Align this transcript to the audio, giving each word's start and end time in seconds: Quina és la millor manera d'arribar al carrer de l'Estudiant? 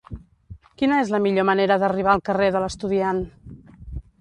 Quina 0.81 0.95
és 1.01 1.11
la 1.15 1.19
millor 1.25 1.45
manera 1.49 1.77
d'arribar 1.83 2.15
al 2.15 2.25
carrer 2.31 2.51
de 2.57 2.63
l'Estudiant? 2.65 3.21